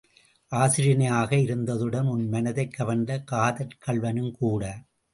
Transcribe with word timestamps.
ஆசிரியனாக 0.51 1.35
இருந்ததுடன் 1.35 2.09
உன் 2.09 2.27
மனத்தைக் 2.29 2.73
கவர்ந்த 2.77 3.19
காதற் 3.19 3.77
கள்வனுங்கூட. 3.87 4.63